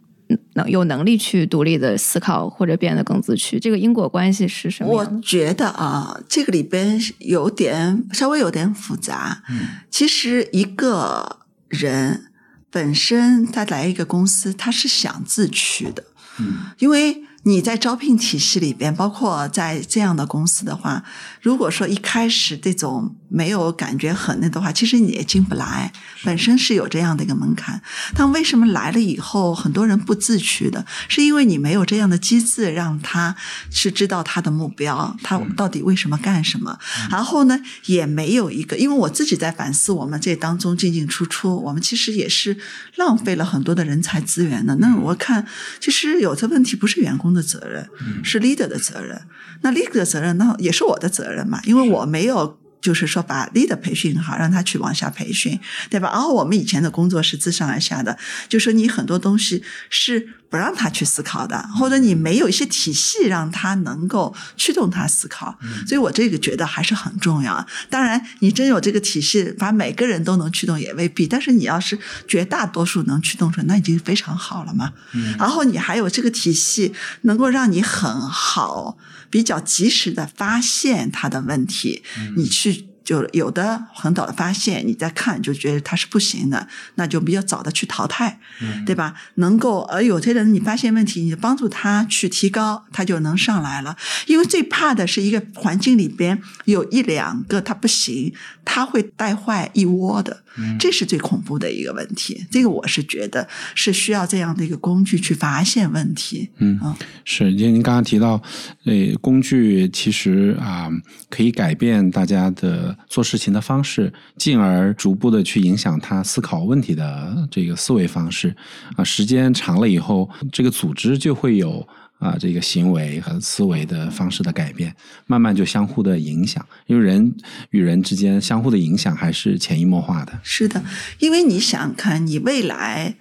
[0.52, 3.58] 能有能力去独立的思考，或者变得更自驱。
[3.58, 4.92] 这个因果关系是什么？
[4.92, 9.42] 我觉得啊，这个里边有点稍微有点复杂。
[9.48, 12.26] 嗯其实一个人
[12.70, 16.04] 本身他来一个公司，他是想自驱的，
[16.38, 21.02] 嗯因为你在招聘体系里边，包括在这样的公司的话，
[21.40, 25.92] 如果说一开始这种没有感觉很那的话，其实你也进不来，
[26.24, 27.80] 本身是有这样的一个门槛。
[28.14, 33.36] 但为什么来了以后，很多人不自驱的，是因为你没有这样的机制，让他
[33.70, 36.78] 是知道他的目标，他到底为什么干什么。
[37.08, 42.56] 然后呢，也没有一个，因为我自己在反思，我们这当中进进出出，我们其实也是
[42.96, 44.74] 浪费了很多的人才资源的。
[44.76, 45.46] 那我看，
[45.78, 47.88] 其实有的问题不是员工的责任，
[48.24, 49.22] 是 leader 的责任。
[49.62, 52.58] 那 leader 的责任，那也是我的责任嘛，因为我没有。
[52.80, 56.10] 就是说，把 leader 培训好，让他去往下培训，对吧？
[56.12, 65.58] 然后我们以前的工作是自上而下的，就说你很多东西是不让他去思考的，或者你没有一些体系让他能够驱动他思考。
[65.86, 67.64] 所以我这个觉得还是很重要。
[67.88, 74.92] 当然，你真有这个体系，把每个人都能驱动也未必，但是你要是绝大多数能驱动出来，那已经非常好了嘛。
[75.38, 78.96] 然后你还有这个体系，能够让你很好、
[79.30, 82.02] 比较及时的发现他的问题，
[82.36, 82.89] 你去。
[83.10, 88.38] 就有的很早的发现，你再看就觉得他是不行的，那就比较早的去淘汰，
[88.86, 89.14] 对吧？
[89.34, 93.96] 能够而有些人你发现问题，你帮助他去提高，他就能上来了。
[94.28, 98.32] 因为最怕的是一个环境里边有一两个他不行，
[98.64, 100.44] 他会带坏一窝的，
[100.78, 102.46] 这是最恐怖的一个问题。
[102.48, 106.50] 这个我是觉得是需要这样的一个工具去发现问题。
[106.58, 108.40] 嗯啊是，因为您刚刚提到，
[108.84, 110.88] 呃，工具其实啊、
[111.28, 118.54] 可以改变大家的做事情的方式，进而逐步的去影响他思考问题的这个思维方式
[118.96, 119.04] 啊。
[119.04, 121.86] 时间长了以后，这个组织就会有
[122.18, 124.94] 啊这个行为和思维的方式的改变，
[125.26, 127.34] 慢慢就相互的影响，因为人
[127.70, 130.38] 与人之间相互的影响还是潜移默化的。
[130.42, 130.82] 是的，
[131.18, 133.16] 因为你想看，你未来，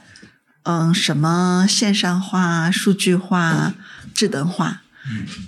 [0.64, 3.74] 嗯，什么线上化、数据化、
[4.14, 4.84] 智能化，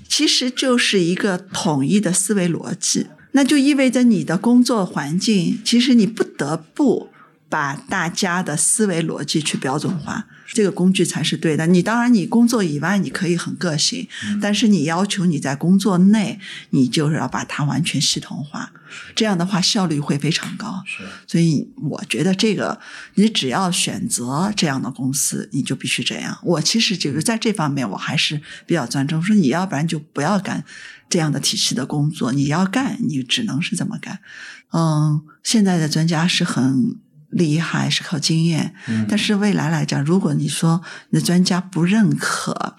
[0.08, 3.08] 其实就是一个统一的思维逻辑。
[3.32, 7.10] 那就意味着你的工作环境，其实你不得不
[7.50, 11.68] 把大家的思维逻辑去标准化，这个工具才是对的。
[11.68, 14.08] 你当然，你工作以外你可以很个性，
[14.42, 16.40] 但是你要求你在工作内，
[16.70, 18.72] 你就是要把它完全系统化，
[19.16, 20.82] 这样的话效率会非常高。
[21.28, 22.80] 所以我觉得这个，
[23.16, 26.38] 你只要选择这样的公司，你就必须这样。
[26.44, 30.64] 我其实就是在这方面，我还是比较专注，说你要不然就不要干
[31.12, 34.20] 这样的体系的工作，你要干，你只能是这么干。
[34.72, 36.96] 嗯，现在的专家是很
[37.30, 38.74] 厉害，是靠经验，
[39.10, 42.78] 但是未来来讲，如果你说你的专家不认可。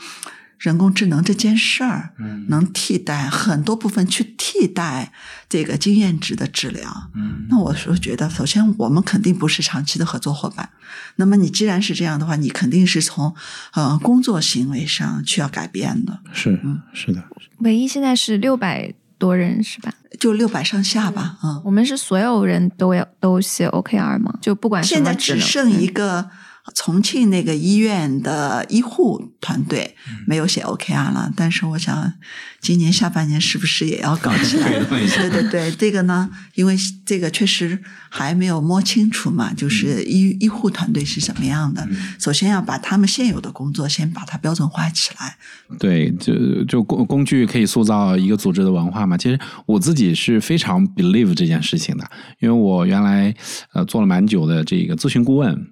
[0.63, 5.13] 人工智能这件事儿，嗯能替代很多部分去替代
[5.49, 10.71] 这个经验值的治疗，嗯那我是觉得，首先我们肯定不是长期的合作伙伴。
[11.17, 13.35] 那么你既然是这样的话，你肯定是从
[13.75, 17.25] 呃工作行为上去要改变的，是嗯是的，
[17.59, 19.93] 唯一现在是六百多人是吧？
[20.21, 21.61] 就六百上下吧，嗯。
[21.65, 24.39] 我们是所有人都要都写 OKR 吗？
[24.41, 26.31] 就不管什现在只剩一个
[26.75, 29.97] 重庆那个医院的医护团队
[30.27, 32.13] 没有写 OKR 了，但是我想
[32.61, 34.71] 今年下半年是不是也要搞起来？
[34.89, 41.87] 对对对，这个呢，因为这个确实还没有摸清楚嘛，就是医医护团队是什么样的。
[42.21, 45.37] 首先要把他们现有的工作先把它标准化起来。
[45.81, 49.17] 对，就就工工具可以塑造一个组织的文化嘛。
[49.17, 53.35] 其实我自己是非常 believe 这件事情的，因为我原来
[53.73, 55.67] 呃做了蛮久的这个咨询顾问。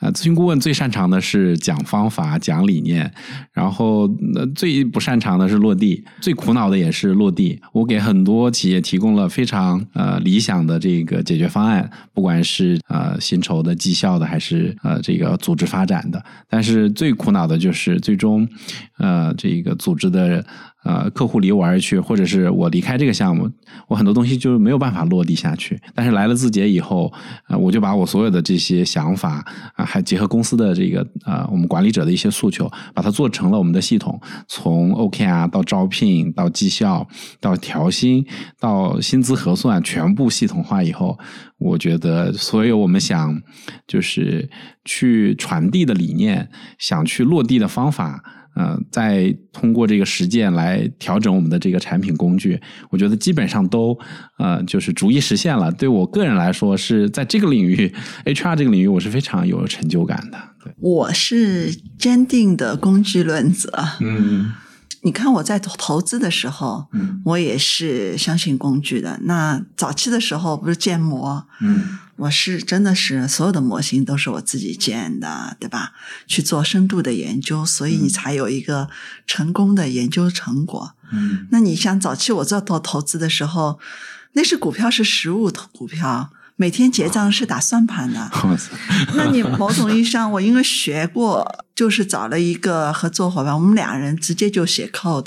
[0.00, 3.10] 呃，咨询顾问最擅长的是讲方法、讲理念，
[3.52, 4.02] 然后、
[4.34, 7.60] 呃、最不擅长的是落地，最苦恼的也是落地。
[7.72, 18.46] 我给很多企业提供了非常呃理想的这个解决方案，不管是呃薪酬的、绩效的，还是呃这个组织发展的，但是最苦恼的就是最终
[18.98, 20.44] 呃这个组织的。
[20.84, 23.50] 呃，客户离我而去，或者是我离开这个项目，
[23.88, 25.80] 我很多东西就没有办法落地下去。
[25.94, 27.10] 但是来了字节以后，
[27.48, 29.42] 呃，我就把我所有的这些想法
[29.76, 34.20] 啊、还结合公司的这个呃我们管理者的一些诉求，把它做成了我们的系统。
[34.48, 37.06] 从 OKR 到招聘，到绩效，
[37.40, 38.26] 到调薪，
[38.58, 41.18] 到薪资核算，全部系统化以后，
[41.58, 43.40] 我觉得所有我们想
[43.86, 44.48] 就是
[44.84, 48.22] 去传递的理念，想去落地的方法。
[48.54, 53.98] 呃，再通过这个实践来调整我们的这个产品工具，我觉得基本上都
[54.38, 55.70] 呃就是逐一实现了。
[55.72, 57.92] 对我个人来说，是在这个领域
[58.24, 60.38] HR 这个领域，我是非常有成就感的。
[60.62, 63.72] 对，我是坚定的工具论者。
[64.00, 64.52] 嗯
[65.02, 69.18] 你看我在投投资的时候，嗯我也是相信工具的。
[69.24, 75.92] 那早期的时候不是建模，嗯我是真的是所有的模型都是我自己建的，对吧？
[76.26, 78.88] 去做深度的研究，所以你才有一个
[79.26, 80.94] 成功的研究成果。
[81.12, 83.78] 嗯那你像早期我做投投资的时候，
[84.32, 88.30] 那是股票是实物投股票，每天结账是打算盘的。
[89.14, 95.26] 那你某种意义上，我因为学过，就是找了一个合作伙伴，我们俩人直接就写 code，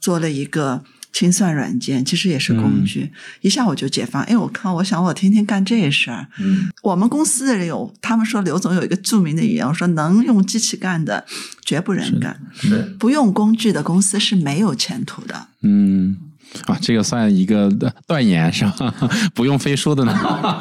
[0.00, 4.22] 做了一个清算软件，其实也是工具，一下我就解放。
[4.24, 6.26] 哎，我靠，我想我天天干这事儿。
[6.38, 11.24] 嗯我们公司的人有，他们说刘总有一个著名的语言，我说能用机器干的，
[11.64, 12.40] 绝不人干。
[12.54, 15.48] 是不用工具的公司是没有前途的。
[15.62, 16.16] 嗯。
[16.66, 17.70] 啊，这个算一个
[18.08, 18.92] 断言是吧？
[19.34, 20.12] 不用飞书的呢？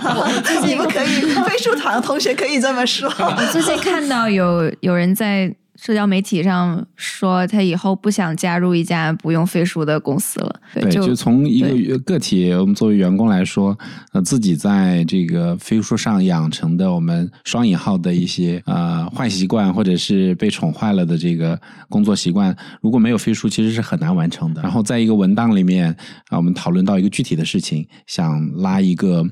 [0.63, 3.09] 你们可以，飞书团的同学可以这么说。
[3.09, 10.59] 我最近看到有有人在社交媒体上说，他以后不想加入一家不用飞书的公司了。
[10.73, 13.77] 对，就就从一个个体，我们作为员工来说，
[14.11, 24.61] 呃，自己在这个飞书上养成的我们双引号的一些呃坏习惯，或者是被宠坏了的这个工作习惯，如果没有飞书，其实是很难完成的。
[24.61, 25.95] 然后在一个文档里面
[26.27, 29.25] 啊、我们讨论到一个具体的事情，想拉一个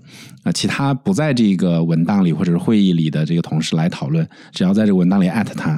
[0.45, 5.77] 呃其他不在这个文档里或者是会议里的这个同事来讨论，只要在这个文档里艾特他。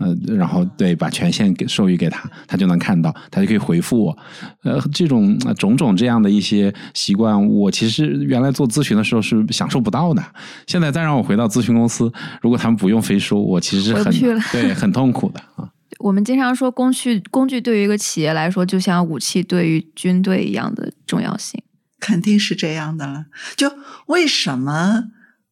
[0.00, 4.18] 呃，然后对，把权限给授予给他，他就能看到，他就可以回复我。
[4.64, 10.24] 呃，这种呃种种这样的一些习惯，我其实原来做咨询的时候是享受不到的。
[10.66, 14.12] 现在再让我回到咨询公司，如果他们不用飞书，我其实是很
[14.50, 15.68] 对很痛苦的啊。
[16.00, 21.62] 我们经常说，工具工具对于一个企业来说，就像武器对于军队一样的重要性。
[21.98, 23.26] 肯定是这样的了。
[23.54, 23.70] 就
[24.06, 25.04] 为什么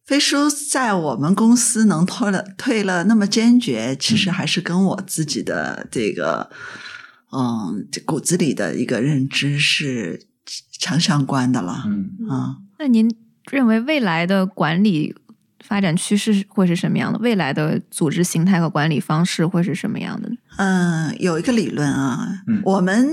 [0.09, 6.49] 飞书在我们公司能退了退了那么坚决，其实还是跟我自己的这个
[7.31, 10.25] 嗯这骨子里的一个认知是
[10.79, 11.83] 强相关的了。
[11.85, 13.07] 嗯啊、那您
[13.51, 15.15] 认为未来的管理
[15.63, 17.19] 发展趋势会是什么样的？
[17.19, 20.31] 未来的组织形态和管理方式会是什么样的？
[20.57, 23.07] 嗯，有一个理论啊，嗯我们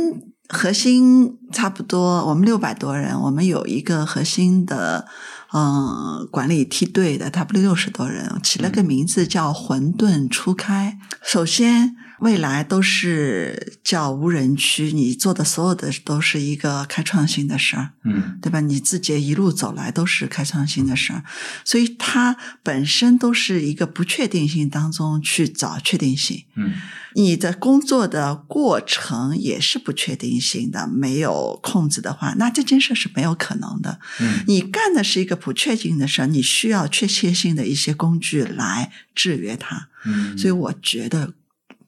[0.49, 5.07] 核心差不多，我们六百多人，我们有一个核心的，
[5.53, 10.99] 嗯，管理梯队的，差不多六十多人，起了个名字叫“混沌初开”。
[11.23, 18.61] 首先，未来都是叫无人区，你做的所有的都是一个开创性的事儿，嗯对吧？
[18.61, 21.23] 你自己一路走来都是开创性的事儿，
[21.65, 26.45] 所以它本身都是一个不确定性当中去找确定性。
[26.57, 26.73] 嗯
[27.15, 33.99] 你的工作的过程也是不确定性的，没有控制的话，那这件事是没有可能的。
[34.21, 39.89] 嗯你干的是一个不确定的事儿，你需要确切性的一些工具来制约它。
[40.05, 41.33] 嗯所以我觉得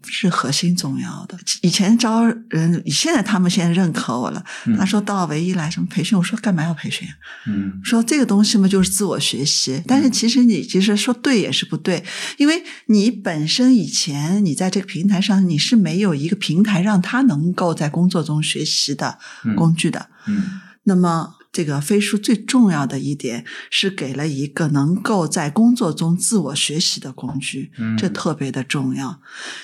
[0.06, 1.38] 是核心重要的。
[1.62, 4.44] 以前招人，现在他们现在认可我了。
[4.76, 7.14] 他说到唯一来什么培训，我说干嘛要培训啊？
[7.46, 9.82] 嗯说这个东西嘛，就是自我学习。
[9.86, 12.04] 但是其实你其实说对也是不对，
[12.36, 19.18] 因为你本身以前你在这个平台上你是没有一个平台让他能够在工作中学习的
[19.56, 20.08] 工具的。
[20.26, 29.20] 嗯那么，这个飞书最重要的一点是给了一个能够在工作中自我学习的工具，嗯这特别的重要。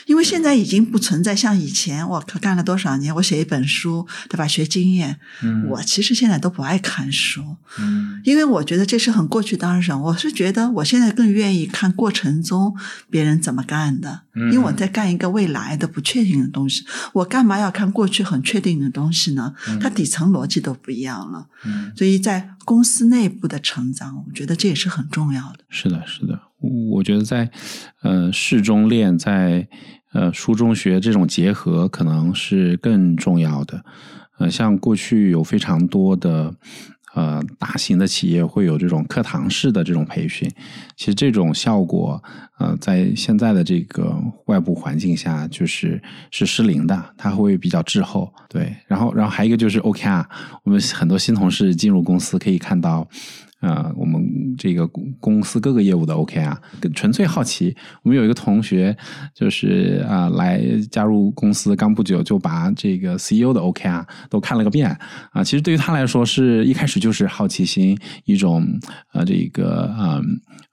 [0.07, 4.45] 因为现在已经不存在像以前，我靠干了多少年，我写一本书，对吧？
[4.45, 9.95] 学经验，嗯我其实现在都不爱看书，嗯因为我觉得这是很过去当事。
[9.95, 12.77] 我是觉得我现在更愿意看过程中
[13.09, 16.85] 别人怎么干的，嗯因为我在干一个未来的不确定的东西。
[17.13, 19.55] 我干嘛要看过去很确定的东西呢？
[19.81, 21.47] 它底层逻辑都不一样了。
[21.85, 25.59] 嗯，所以在公司内部的成长，我觉得这也是很重要的。
[25.69, 26.41] 是的，是的，
[26.91, 27.51] 我觉得在
[28.03, 29.69] 呃事中练，在
[30.13, 33.85] 呃书中学这种结合，可能是更重要的。
[34.39, 36.55] 呃，像过去有非常多的
[37.15, 40.51] 呃大型的企业会有这种课堂式的这种培训，
[40.97, 42.23] 其实这种效果
[42.59, 44.15] 呃在现在的这个
[44.47, 48.33] 外部环境下就是是失灵的，它会比较滞后。
[48.49, 50.25] 对，然后然后还有一个就是 OKR，
[50.65, 53.09] 我们很多新同事进入公司可以看到。
[53.65, 56.55] 呃，我们这个公公司各个业务的 OKR，
[56.95, 57.75] 纯粹好奇。
[58.03, 58.95] 我们有一个同学，
[59.35, 60.61] 就是啊、来
[60.91, 64.95] 加入公司刚不久，就把这个 CEO 的 OKR 都看了个遍
[65.33, 68.67] 啊、其实对于他来说，是一开始就是好奇心一种
[69.15, 70.23] 呃这个嗯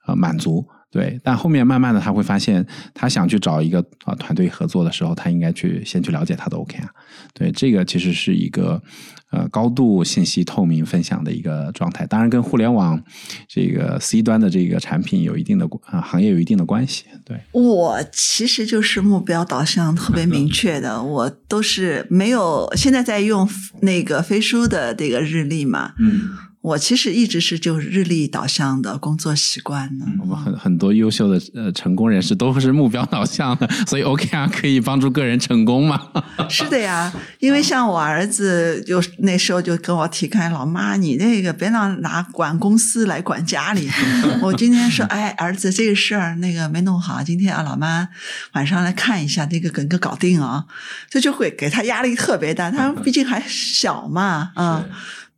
[0.06, 0.62] 呃满足。
[0.92, 6.86] 对，但后面慢慢的他会发现，他想去找一个啊、团队合作的时候，他应该去先去了解他的 OKR。
[7.32, 8.82] 对，这个其实是一个
[9.30, 13.02] 呃高度信息透明分享的一个状态，当然跟互联网
[13.48, 17.04] 这个 C 端的这个产品有一定的啊、行业有一定的关系。
[17.24, 23.48] 对，我其实就是目标导向特别明确的，我都是没有现在在用
[23.80, 30.06] 那个飞书的这个日历嘛，嗯，我其实一直是就是日历导向的工作习惯呢。
[30.20, 36.00] 我们很很多优秀的呃成功人士都是目标导向的，所以 OKR 可以帮助个人成功嘛？
[36.48, 43.90] 是的呀，因为像我儿子就那时候就跟我提开，老妈你那个别让拿管公司来管家里。
[44.40, 48.08] 我今天说，哎，儿子这个事儿那个没弄好，今天啊老妈
[48.52, 50.66] 晚上来看一下，这个给个搞定啊，
[51.10, 52.70] 这就会给他压力特别大。
[52.70, 54.84] 他 毕竟还小嘛，啊、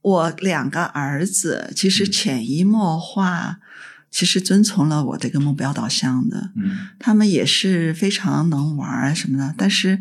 [0.04, 3.58] 我两个儿子其实潜移默化。
[4.16, 9.52] 其实遵从了我这个目标导向的，嗯他们也是非常能玩儿什么的。
[9.58, 10.00] 但是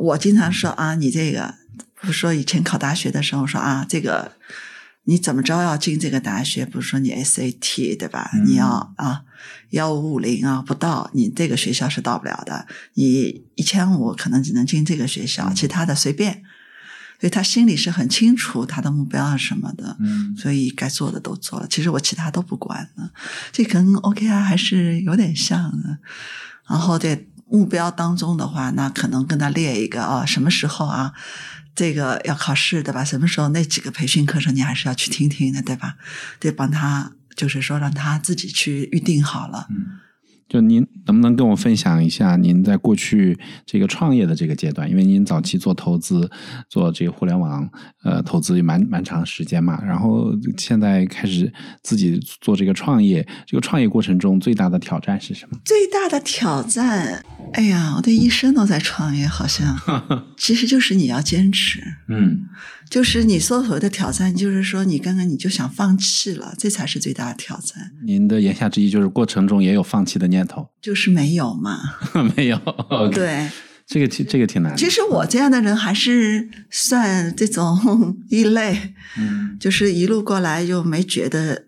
[0.00, 1.54] 我经常说啊，你这个，
[2.00, 4.32] 不是说以前考大学的时候说啊，这个
[5.04, 6.64] 你怎么着要进这个大学？
[6.64, 8.30] 不是说你 SAT 对吧？
[8.32, 9.24] 嗯你要啊
[9.72, 12.66] 幺五五零啊不到，你这个学校是到不了的。
[12.94, 16.42] 你一千五可能只能进这个学校，其他的随便。
[17.20, 19.96] 所以他心里是很清楚他的目标是什么的。
[20.00, 23.10] 嗯所以该做的都做了，其实我其他都不管了。
[23.52, 25.98] 这跟 OKR 还是有点像的。
[26.68, 31.12] 然后在目标当中的话，那可能跟他列一个啊，什么时候啊，
[31.74, 33.04] 这个要考试对吧？
[33.04, 35.96] 什么时候那几个培训课程你还是要去听听的对吧？
[36.40, 39.68] 得帮他，就是说让他自己去预定好了。
[40.48, 44.88] 就您能不能跟我分享一下您在过去这个创业的这个阶段？
[44.88, 46.30] 因为您早期做投资，
[46.68, 47.68] 做这个互联网
[48.04, 55.58] 呃投资也蛮蛮长时间嘛，然后现在开始自己做这个创业，这个创业过程中最大的挑战是什么？
[55.64, 59.76] 最大的挑战，哎呀，我的一生都在创业，好像
[60.36, 61.80] 其实就是你要坚持。
[62.08, 62.46] 嗯
[62.88, 70.68] 就是你所谓的挑战，就是说你刚刚你就想放弃了，这才是最大的挑战，您的言下之意就是过程中也有放弃的念头？
[70.82, 71.78] 就是没有嘛。
[72.36, 72.58] 没有
[73.14, 73.48] 对，
[73.86, 74.76] 这个挺这个挺难的。
[74.78, 81.66] 其实我这样的人还是算这种 异类，嗯就是一路过来又没觉得。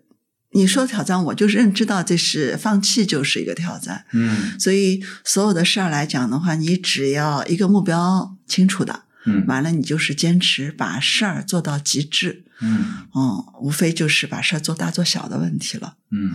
[0.53, 4.05] 你说挑战，我就认知到这是放弃，就是一个挑战。
[4.13, 15.97] 嗯所以所有的事儿来讲的话，你只要一个目标清楚的，嗯完了你就是坚持把事儿做到极致，嗯嗯，无非就是把事儿做大做小的问题了。
[16.09, 16.31] 嗯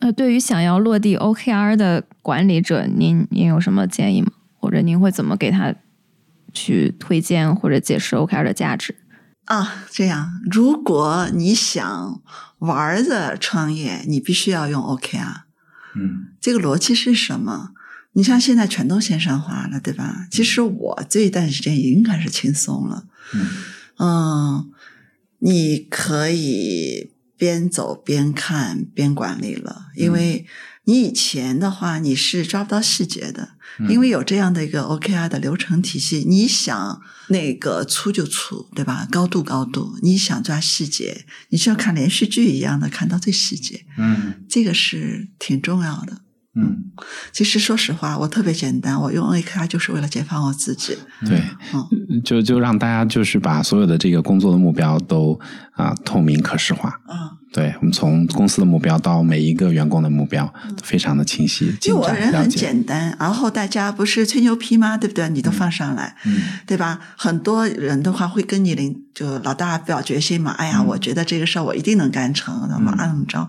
[0.00, 4.32] 那对于想要落地 OKR 的管理者，您您有什么建议吗？
[4.60, 5.74] 或者您会怎么给他
[6.52, 8.94] 去推荐或者解释 OKR 的价值？
[9.44, 12.20] 啊，这样，如果你想
[12.58, 15.42] 玩儿的创业，你必须要用 OKR。
[15.94, 17.70] 嗯这个逻辑是什么？
[18.12, 20.26] 你像现在全都线上化了，对吧？
[20.30, 23.04] 其实我这一段时间已经开始轻松了。
[23.34, 23.46] 嗯
[23.98, 24.70] 嗯，
[25.38, 30.44] 你可以边走边看边管理了，因为
[30.84, 33.50] 你以前的话你是抓不到细节的，
[33.88, 39.06] 因为有这样的一个 OKR 的流程体系，你想那个粗就粗，对吧？
[39.10, 46.22] 高度高度，你想抓细节，你就要看连续剧一样的看到最细节，嗯这个是挺重要的。
[46.54, 46.76] 嗯，
[47.32, 50.96] 其实说实话，我特别简单，我用 AKR 就是为了解放我自己。
[51.26, 51.40] 对，
[51.72, 55.38] 嗯就就让大家就是把所有的这个工作的目标都
[55.72, 56.88] 啊、透明可视化。
[57.06, 60.44] 啊、对我们从公司的目标到每一个员工的目标，
[60.76, 62.48] 都非常的清晰、因为精我人很。
[62.50, 64.96] 简单，然后大家不是吹牛皮吗？
[64.98, 65.28] 对不对？
[65.28, 66.98] 你都放上来，嗯对吧？
[67.16, 70.50] 很多人的话会跟你领，就老大表决心嘛。
[70.52, 73.48] 哎呀，嗯我觉得这个事儿我一定能干成，那么嗯按怎么着？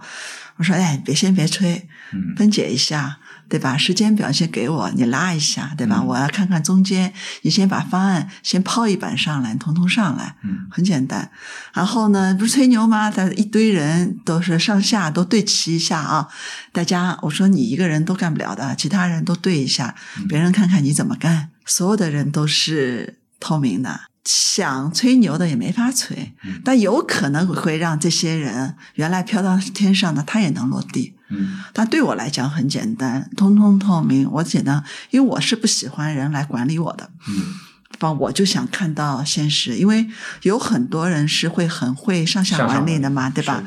[0.60, 3.78] 我说，哎，别先别吹，嗯分解一下，对吧？
[3.78, 6.00] 时间表先给我，你拉一下，对吧？
[6.02, 11.32] 嗯我要看看中间，你先把方案先抛一版上来，统统上来，嗯很简单。
[11.74, 13.10] 然后呢，不是吹牛吗？
[13.10, 16.28] 他一堆人都是上下都对齐一下啊，
[16.74, 19.96] 大家我说你一个人都干不了的，其他人都对一下，
[20.28, 21.52] 别人看看你怎么干。
[21.66, 31.16] 所有的人都是透明的，想吹牛的也没法吹，但有可能会让这些人原来飘到天上的他也能落地。
[31.32, 34.30] 嗯但对我来讲很简单，通通透明。
[34.32, 37.12] 我简单，因为我是不喜欢人来管理我的。
[37.28, 37.44] 嗯
[38.00, 40.08] 吧，我就想看到现实，因为
[40.44, 43.64] 有很多人是会很会上下管理的嘛，对吧？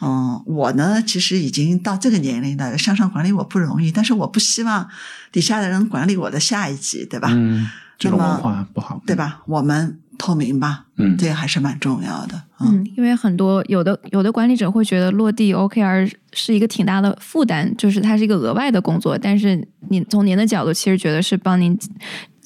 [0.00, 4.88] 嗯，我呢，其实已经到这个年龄了，向上管理我不容易，但是我不希望
[5.30, 7.28] 底下的人管理我的下一级，对吧？
[7.30, 7.68] 嗯，
[8.04, 9.16] 这种文化不好，对？
[9.16, 9.42] 吧？
[9.46, 12.40] 我们透明吧，嗯这个还是蛮重要的。
[12.60, 21.76] 嗯，因为很多有的有的管理者会觉得落地 OKR 是一个挺大的负担，就是它是一个额外的工作，但是你从您的角度，其实觉得是帮您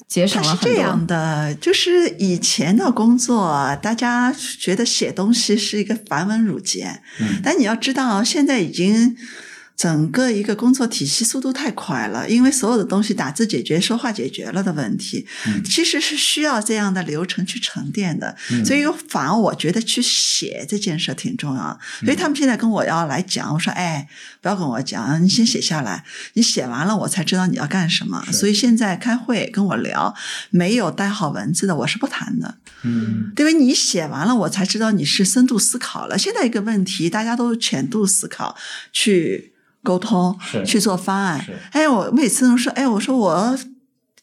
[0.07, 0.69] 节省了很多。
[0.69, 9.15] 是这样的，就是以前的工作，大家觉得写东西是一个繁文缛节，嗯但你要知道，现在已经
[9.79, 18.35] 整个一个工作体系速度太快了，因为所有的东西打字解决、说话解决了的问题，嗯其实是需要这样的流程去沉淀的。
[18.51, 21.79] 嗯所以反而我觉得去写这件事挺重要的。
[22.03, 24.05] 所以他们现在跟我要来讲，我说哎，
[24.41, 26.03] 不要跟我讲，你先写下来，
[26.33, 28.21] 你写完了我才知道你要干什么。
[28.33, 30.13] 所以现在开会跟我聊，
[30.49, 32.57] 没有带好文字的我是不谈的。
[32.83, 33.53] 嗯因为？
[33.59, 36.17] 你写完了，我才知道你是深度思考了。
[36.17, 38.55] 现在一个问题，大家都浅度思考
[38.93, 39.51] 去
[39.89, 41.43] 沟通，去做方案。
[41.71, 43.57] 哎，我每次都说，哎，我说我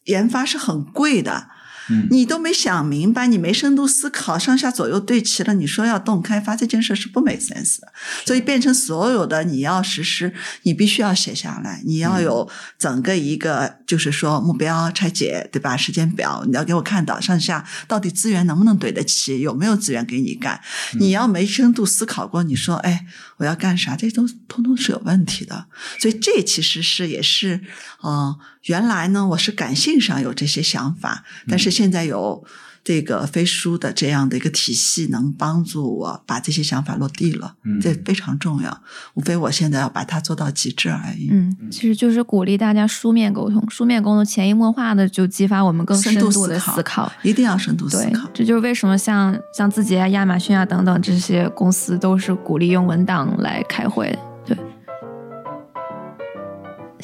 [0.04, 1.48] 研发是很贵的。
[1.88, 7.86] 嗯你都没想明白，你没深度思考，上下左右对齐了，你说要动开发这件事是不 make sense 的，
[8.24, 15.76] 所以变成所有的你要实施，你必须要写下来，你要有整个一个就是说目标拆解，对吧？
[15.76, 20.60] 时间表你要给我看到上下到底资源能不能对得起，有没有资源给你干？
[20.98, 23.06] 你要没深度思考过，你说哎
[23.36, 25.66] 我要干啥，这都通通是有问题的。
[26.00, 27.60] 所以这其实是也是，
[28.02, 28.34] 嗯、
[28.64, 32.46] 原来呢我是感性上有这些想法，但是现在有
[32.86, 38.80] 这个飞书的这样的一个体系，能帮助我把这些想法落地了，嗯这非常重要。
[39.14, 41.26] 无非我现在要把它做到极致而已。
[41.32, 47.12] 嗯，其实就是鼓励大家书面沟通，书面沟通潜移默化的就激发我们更深度的思考思考。
[47.22, 48.30] 一定要深度思考，。
[48.32, 54.16] 这就是为什么像像字节啊、亚马逊啊等等这些公司都是鼓励用文档来开会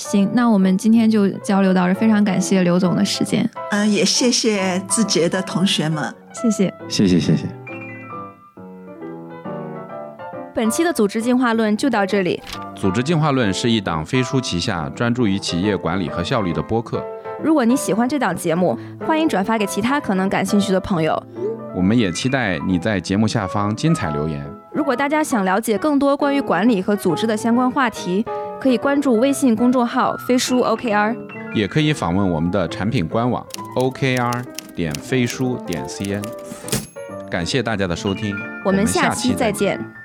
[0.03, 6.15] 行，那我们今天就交流到这，非常感谢刘总的时间，嗯、也谢谢字节的同学们。
[6.33, 6.73] 谢谢。
[6.89, 7.47] 谢谢谢谢。
[10.55, 12.43] 本期的组织进化论就到这里。
[12.75, 17.03] 组织进化论是一档飞书旗下专注于企业管理和效率的播客。
[17.43, 21.21] 如果你喜欢这档节目，欢迎转发给其他可能感兴趣的朋友。
[21.75, 24.62] 我们也期待你在节目下方精彩留言。
[24.75, 28.25] 如果大家想了解更多关于管理和组织的相关话题，
[28.59, 31.15] 可以关注微信公众号“飞书 OKR”。
[31.55, 33.47] 也可以访问我们的产品官网
[33.77, 34.43] OKR
[34.75, 36.23] 点飞书点 CN。
[37.31, 40.02] 感谢大家的收听，我们下下期再再见。